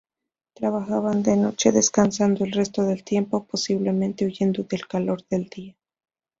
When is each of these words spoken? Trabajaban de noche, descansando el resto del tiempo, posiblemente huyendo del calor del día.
Trabajaban 0.55 1.21
de 1.21 1.37
noche, 1.37 1.71
descansando 1.71 2.43
el 2.43 2.53
resto 2.53 2.81
del 2.81 3.03
tiempo, 3.03 3.43
posiblemente 3.43 4.25
huyendo 4.25 4.63
del 4.63 4.87
calor 4.87 5.23
del 5.29 5.47
día. 5.47 5.75